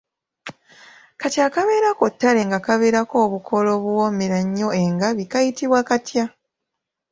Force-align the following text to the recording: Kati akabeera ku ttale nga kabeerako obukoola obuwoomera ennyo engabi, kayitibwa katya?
Kati 1.19 1.39
akabeera 1.47 1.89
ku 1.99 2.05
ttale 2.13 2.41
nga 2.47 2.59
kabeerako 2.65 3.15
obukoola 3.25 3.69
obuwoomera 3.77 4.35
ennyo 4.43 4.69
engabi, 4.83 5.23
kayitibwa 5.31 5.79
katya? 5.89 6.25